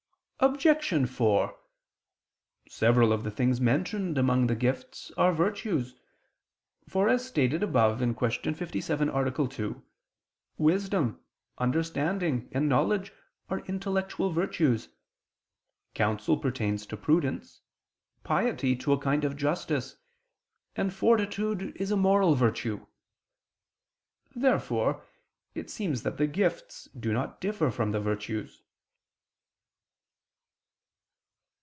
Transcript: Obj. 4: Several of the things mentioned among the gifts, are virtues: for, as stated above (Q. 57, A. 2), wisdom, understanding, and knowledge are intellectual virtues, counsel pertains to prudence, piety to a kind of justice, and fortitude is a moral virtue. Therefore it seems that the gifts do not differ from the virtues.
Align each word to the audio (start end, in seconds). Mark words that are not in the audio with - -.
Obj. 0.43 1.07
4: 1.07 1.55
Several 2.67 3.13
of 3.13 3.23
the 3.23 3.29
things 3.29 3.61
mentioned 3.61 4.17
among 4.17 4.47
the 4.47 4.55
gifts, 4.55 5.11
are 5.15 5.31
virtues: 5.31 5.93
for, 6.89 7.07
as 7.07 7.23
stated 7.23 7.61
above 7.61 7.99
(Q. 7.99 8.55
57, 8.55 9.07
A. 9.09 9.47
2), 9.47 9.83
wisdom, 10.57 11.19
understanding, 11.59 12.49
and 12.53 12.67
knowledge 12.67 13.13
are 13.51 13.59
intellectual 13.67 14.31
virtues, 14.31 14.89
counsel 15.93 16.39
pertains 16.39 16.87
to 16.87 16.97
prudence, 16.97 17.61
piety 18.23 18.75
to 18.77 18.93
a 18.93 18.97
kind 18.99 19.23
of 19.23 19.37
justice, 19.37 19.97
and 20.75 20.91
fortitude 20.91 21.71
is 21.75 21.91
a 21.91 21.95
moral 21.95 22.33
virtue. 22.33 22.87
Therefore 24.35 25.05
it 25.53 25.69
seems 25.69 26.01
that 26.01 26.17
the 26.17 26.25
gifts 26.25 26.85
do 26.99 27.13
not 27.13 27.39
differ 27.39 27.69
from 27.69 27.91
the 27.91 28.01
virtues. 28.01 28.63